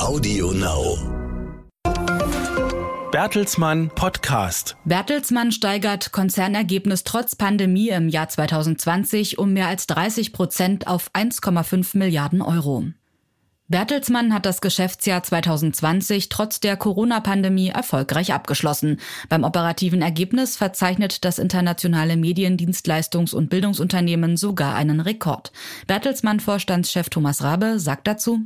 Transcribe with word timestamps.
Audio 0.00 0.52
Now. 0.52 0.96
Bertelsmann 3.12 3.90
Podcast. 3.94 4.76
Bertelsmann 4.86 5.52
steigert 5.52 6.10
Konzernergebnis 6.10 7.04
trotz 7.04 7.36
Pandemie 7.36 7.90
im 7.90 8.08
Jahr 8.08 8.26
2020 8.26 9.38
um 9.38 9.52
mehr 9.52 9.66
als 9.68 9.86
30 9.86 10.32
Prozent 10.32 10.86
auf 10.86 11.10
1,5 11.12 11.98
Milliarden 11.98 12.40
Euro. 12.40 12.86
Bertelsmann 13.68 14.32
hat 14.32 14.46
das 14.46 14.62
Geschäftsjahr 14.62 15.22
2020 15.22 16.30
trotz 16.30 16.60
der 16.60 16.78
Corona-Pandemie 16.78 17.68
erfolgreich 17.68 18.32
abgeschlossen. 18.32 19.00
Beim 19.28 19.44
operativen 19.44 20.00
Ergebnis 20.00 20.56
verzeichnet 20.56 21.26
das 21.26 21.38
internationale 21.38 22.14
Mediendienstleistungs- 22.14 23.34
und 23.34 23.50
Bildungsunternehmen 23.50 24.38
sogar 24.38 24.74
einen 24.76 25.00
Rekord. 25.00 25.52
Bertelsmann-Vorstandschef 25.86 27.10
Thomas 27.10 27.42
Rabe 27.42 27.78
sagt 27.78 28.08
dazu, 28.08 28.40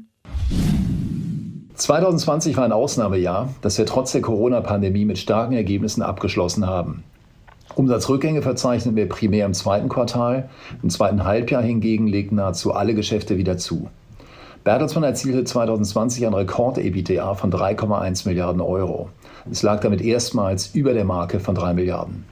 2020 1.75 2.57
war 2.57 2.65
ein 2.65 2.73
Ausnahmejahr, 2.73 3.49
das 3.61 3.79
wir 3.79 3.87
trotz 3.87 4.13
der 4.13 4.23
Corona-Pandemie 4.23 5.05
mit 5.05 5.19
starken 5.19 5.55
Ergebnissen 5.55 6.03
abgeschlossen 6.03 6.67
haben. 6.67 7.03
Umsatzrückgänge 7.75 8.43
verzeichnen 8.43 8.95
wir 8.95 9.09
primär 9.09 9.45
im 9.45 9.55
zweiten 9.55 9.89
Quartal. 9.89 10.49
Im 10.85 10.91
zweiten 10.91 11.25
Halbjahr 11.25 11.63
hingegen 11.63 12.07
legten 12.07 12.37
nahezu 12.37 12.73
alle 12.73 12.95
Geschäfte 12.95 13.39
wieder 13.39 13.59
zu. 13.59 13.89
Bertelsmann 14.63 15.03
erzielte 15.03 15.43
2020 15.43 16.27
ein 16.27 16.35
Rekord-EBITDA 16.35 17.35
von 17.35 17.53
3,1 17.53 18.29
Milliarden 18.29 18.61
Euro. 18.61 19.09
Es 19.51 19.63
lag 19.63 19.81
damit 19.81 20.01
erstmals 20.01 20.69
über 20.75 20.95
der 20.95 21.05
Marke 21.05 21.41
von 21.41 21.57
3 21.57 21.75
Milliarden. 21.75 22.25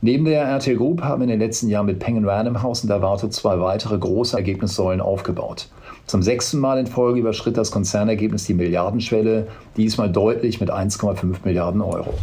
Neben 0.00 0.24
der 0.24 0.42
RTL 0.42 0.76
Group 0.76 1.02
haben 1.02 1.20
wir 1.20 1.24
in 1.24 1.38
den 1.38 1.40
letzten 1.40 1.68
Jahren 1.68 1.86
mit 1.86 1.98
Penguin 1.98 2.28
Random 2.28 2.62
House 2.62 2.82
und 2.82 2.90
Avato 2.90 3.28
zwei 3.28 3.60
weitere 3.60 3.98
große 3.98 4.36
Ergebnissäulen 4.36 5.00
aufgebaut. 5.00 5.68
Zum 6.06 6.22
sechsten 6.22 6.58
Mal 6.58 6.78
in 6.78 6.86
Folge 6.86 7.20
überschritt 7.20 7.56
das 7.56 7.70
Konzernergebnis 7.70 8.44
die 8.44 8.54
Milliardenschwelle, 8.54 9.48
diesmal 9.76 10.10
deutlich 10.10 10.60
mit 10.60 10.70
1,5 10.70 11.36
Milliarden 11.44 11.80
Euro. 11.80 12.14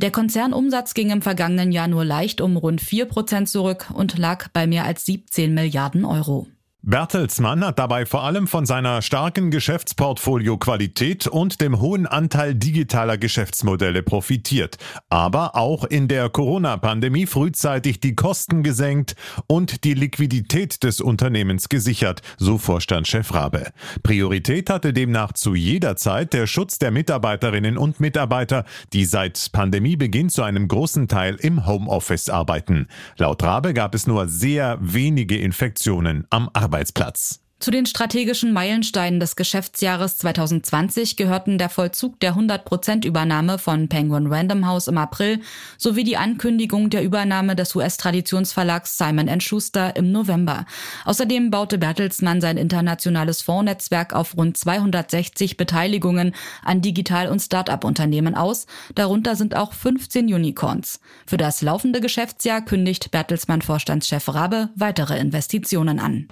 Der 0.00 0.10
Konzernumsatz 0.10 0.94
ging 0.94 1.10
im 1.10 1.20
vergangenen 1.20 1.72
Jahr 1.72 1.88
nur 1.88 2.04
leicht 2.04 2.40
um 2.40 2.56
rund 2.56 2.80
4 2.80 3.04
Prozent 3.06 3.48
zurück 3.48 3.90
und 3.92 4.16
lag 4.16 4.48
bei 4.52 4.66
mehr 4.66 4.84
als 4.84 5.04
17 5.04 5.52
Milliarden 5.52 6.04
Euro. 6.04 6.46
Bertelsmann 6.82 7.62
hat 7.62 7.78
dabei 7.78 8.06
vor 8.06 8.24
allem 8.24 8.46
von 8.46 8.64
seiner 8.64 9.02
starken 9.02 9.50
Geschäftsportfolio-Qualität 9.50 11.26
und 11.26 11.60
dem 11.60 11.78
hohen 11.78 12.06
Anteil 12.06 12.54
digitaler 12.54 13.18
Geschäftsmodelle 13.18 14.02
profitiert, 14.02 14.78
aber 15.10 15.56
auch 15.56 15.84
in 15.84 16.08
der 16.08 16.30
Corona-Pandemie 16.30 17.26
frühzeitig 17.26 18.00
die 18.00 18.14
Kosten 18.14 18.62
gesenkt 18.62 19.14
und 19.46 19.84
die 19.84 19.92
Liquidität 19.92 20.82
des 20.82 21.02
Unternehmens 21.02 21.68
gesichert, 21.68 22.22
so 22.38 22.56
Vorstandschef 22.56 23.34
Rabe. 23.34 23.72
Priorität 24.02 24.70
hatte 24.70 24.94
demnach 24.94 25.32
zu 25.32 25.54
jeder 25.54 25.96
Zeit 25.96 26.32
der 26.32 26.46
Schutz 26.46 26.78
der 26.78 26.92
Mitarbeiterinnen 26.92 27.76
und 27.76 28.00
Mitarbeiter, 28.00 28.64
die 28.94 29.04
seit 29.04 29.52
Pandemiebeginn 29.52 30.30
zu 30.30 30.42
einem 30.42 30.66
großen 30.66 31.08
Teil 31.08 31.36
im 31.40 31.66
Homeoffice 31.66 32.30
arbeiten. 32.30 32.88
Laut 33.18 33.42
Rabe 33.42 33.74
gab 33.74 33.94
es 33.94 34.06
nur 34.06 34.28
sehr 34.28 34.78
wenige 34.80 35.36
Infektionen 35.36 36.26
am 36.30 36.48
Arbeitsplatz. 36.54 36.70
Arbeitsplatz. 36.80 37.40
Zu 37.60 37.70
den 37.70 37.84
strategischen 37.84 38.54
Meilensteinen 38.54 39.20
des 39.20 39.36
Geschäftsjahres 39.36 40.16
2020 40.16 41.16
gehörten 41.16 41.58
der 41.58 41.68
Vollzug 41.68 42.18
der 42.20 42.34
100%-Übernahme 42.34 43.58
von 43.58 43.86
Penguin 43.86 44.28
Random 44.28 44.66
House 44.66 44.88
im 44.88 44.96
April 44.96 45.40
sowie 45.76 46.02
die 46.02 46.16
Ankündigung 46.16 46.88
der 46.88 47.02
Übernahme 47.02 47.54
des 47.54 47.76
US-Traditionsverlags 47.76 48.96
Simon 48.96 49.42
Schuster 49.42 49.94
im 49.94 50.10
November. 50.10 50.64
Außerdem 51.04 51.50
baute 51.50 51.76
Bertelsmann 51.76 52.40
sein 52.40 52.56
internationales 52.56 53.42
Fondsnetzwerk 53.42 54.14
auf 54.14 54.38
rund 54.38 54.56
260 54.56 55.58
Beteiligungen 55.58 56.34
an 56.64 56.80
Digital- 56.80 57.28
und 57.28 57.40
Start-up-Unternehmen 57.40 58.34
aus. 58.34 58.64
Darunter 58.94 59.36
sind 59.36 59.54
auch 59.54 59.74
15 59.74 60.32
Unicorns. 60.32 60.98
Für 61.26 61.36
das 61.36 61.60
laufende 61.60 62.00
Geschäftsjahr 62.00 62.64
kündigt 62.64 63.10
Bertelsmann-Vorstandschef 63.10 64.32
Rabe 64.32 64.70
weitere 64.76 65.18
Investitionen 65.18 65.98
an. 65.98 66.26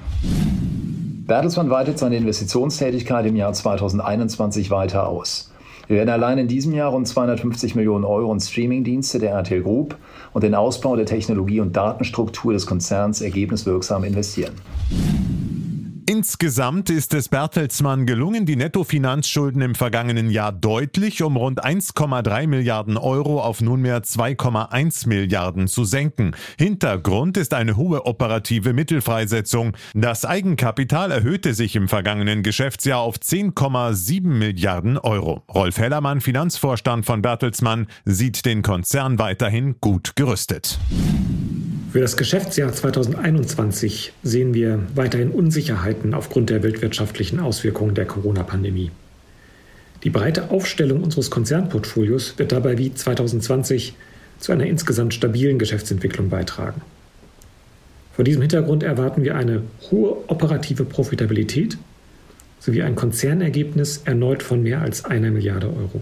Bertelsmann 1.29 1.69
weitet 1.69 1.99
seine 1.99 2.17
Investitionstätigkeit 2.17 3.27
im 3.27 3.37
Jahr 3.37 3.53
2021 3.53 4.71
weiter 4.71 5.07
aus. 5.07 5.53
Wir 5.87 5.99
werden 5.99 6.09
allein 6.09 6.39
in 6.39 6.49
diesem 6.49 6.73
Jahr 6.73 6.91
rund 6.91 7.07
250 7.07 7.75
Millionen 7.75 8.07
Euro 8.07 8.33
in 8.33 8.41
Streamingdienste 8.41 9.19
der 9.19 9.33
RTL 9.33 9.63
Group 9.63 9.99
und 10.33 10.43
den 10.43 10.55
Ausbau 10.55 10.97
der 10.97 11.05
Technologie- 11.05 11.61
und 11.61 11.77
Datenstruktur 11.77 12.55
des 12.55 12.67
Konzerns 12.67 13.21
ergebniswirksam 13.21 14.05
investieren. 14.05 14.55
Insgesamt 16.09 16.89
ist 16.89 17.13
es 17.13 17.29
Bertelsmann 17.29 18.07
gelungen, 18.07 18.47
die 18.47 18.57
Nettofinanzschulden 18.57 19.61
im 19.61 19.75
vergangenen 19.75 20.31
Jahr 20.31 20.53
deutlich 20.53 21.23
um 21.23 21.37
rund 21.37 21.63
1,3 21.63 22.47
Milliarden 22.47 22.97
Euro 22.97 23.43
auf 23.43 23.61
nunmehr 23.61 24.03
2,1 24.03 25.07
Milliarden 25.07 25.69
zu 25.69 25.85
senken. 25.85 26.35
Hintergrund 26.59 27.37
ist 27.37 27.53
eine 27.53 27.77
hohe 27.77 28.07
operative 28.07 28.73
Mittelfreisetzung. 28.73 29.77
Das 29.93 30.25
Eigenkapital 30.25 31.11
erhöhte 31.11 31.53
sich 31.53 31.77
im 31.77 31.89
vergangenen 31.89 32.43
Geschäftsjahr 32.43 33.01
auf 33.01 33.17
10,7 33.17 34.23
Milliarden 34.29 34.97
Euro. 34.97 35.43
Rolf 35.53 35.77
Hellermann, 35.77 36.23
Finanzvorstand 36.23 37.05
von 37.05 37.21
Bertelsmann, 37.21 37.87
sieht 38.07 38.47
den 38.47 38.63
Konzern 38.63 39.19
weiterhin 39.19 39.77
gut 39.83 40.17
gerüstet. 40.17 40.79
Für 41.99 42.03
das 42.03 42.17
Geschäftsjahr 42.17 42.73
2021 42.73 44.13
sehen 44.23 44.55
wir 44.55 44.79
weiterhin 44.95 45.33
Unsicherheiten 45.33 46.15
aufgrund 46.15 46.49
der 46.49 46.63
weltwirtschaftlichen 46.63 47.41
Auswirkungen 47.41 47.97
der 47.97 48.05
Corona-Pandemie. 48.05 48.93
Die 50.05 50.11
breite 50.11 50.53
Aufstellung 50.53 51.03
unseres 51.03 51.29
Konzernportfolios 51.29 52.39
wird 52.39 52.53
dabei 52.53 52.79
wie 52.79 52.95
2020 52.95 53.95
zu 54.39 54.53
einer 54.53 54.67
insgesamt 54.67 55.13
stabilen 55.13 55.59
Geschäftsentwicklung 55.59 56.29
beitragen. 56.29 56.83
Vor 58.15 58.25
diesem 58.25 58.43
Hintergrund 58.43 58.85
erwarten 58.85 59.25
wir 59.25 59.35
eine 59.35 59.65
hohe 59.91 60.19
operative 60.29 60.85
Profitabilität 60.85 61.79
sowie 62.61 62.83
ein 62.83 62.95
Konzernergebnis 62.95 64.03
erneut 64.05 64.45
von 64.45 64.63
mehr 64.63 64.83
als 64.83 65.05
einer 65.05 65.33
Milliarde 65.33 65.67
Euro. 65.67 66.01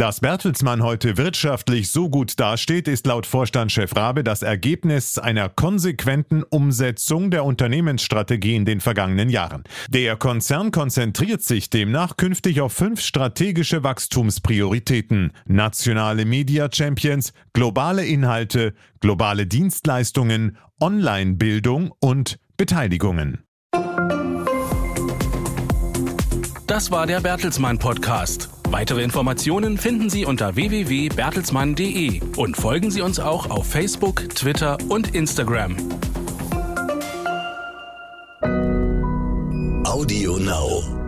Dass 0.00 0.20
Bertelsmann 0.20 0.82
heute 0.82 1.18
wirtschaftlich 1.18 1.92
so 1.92 2.08
gut 2.08 2.40
dasteht, 2.40 2.88
ist 2.88 3.06
laut 3.06 3.26
Vorstandschef 3.26 3.94
Rabe 3.94 4.24
das 4.24 4.40
Ergebnis 4.40 5.18
einer 5.18 5.50
konsequenten 5.50 6.42
Umsetzung 6.42 7.30
der 7.30 7.44
Unternehmensstrategie 7.44 8.56
in 8.56 8.64
den 8.64 8.80
vergangenen 8.80 9.28
Jahren. 9.28 9.62
Der 9.90 10.16
Konzern 10.16 10.70
konzentriert 10.70 11.42
sich 11.42 11.68
demnach 11.68 12.16
künftig 12.16 12.62
auf 12.62 12.72
fünf 12.72 13.02
strategische 13.02 13.84
Wachstumsprioritäten. 13.84 15.32
Nationale 15.44 16.24
Media 16.24 16.70
Champions, 16.72 17.34
globale 17.52 18.06
Inhalte, 18.06 18.72
globale 19.00 19.46
Dienstleistungen, 19.46 20.56
Online-Bildung 20.80 21.92
und 22.00 22.38
Beteiligungen. 22.56 23.44
Das 26.66 26.90
war 26.90 27.06
der 27.06 27.20
Bertelsmann 27.20 27.78
Podcast. 27.78 28.48
Weitere 28.70 29.02
Informationen 29.02 29.78
finden 29.78 30.10
Sie 30.10 30.24
unter 30.24 30.54
www.bertelsmann.de 30.54 32.20
und 32.36 32.56
folgen 32.56 32.92
Sie 32.92 33.02
uns 33.02 33.18
auch 33.18 33.50
auf 33.50 33.66
Facebook, 33.66 34.28
Twitter 34.36 34.78
und 34.88 35.12
Instagram. 35.12 35.76
Audio 39.84 40.38
Now. 40.38 40.99